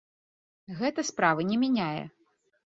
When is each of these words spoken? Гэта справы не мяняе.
Гэта 0.79 1.05
справы 1.11 1.41
не 1.53 1.61
мяняе. 1.67 2.03